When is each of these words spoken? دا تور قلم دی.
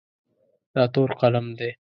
دا 0.73 0.83
تور 0.93 1.09
قلم 1.19 1.45
دی. 1.57 1.69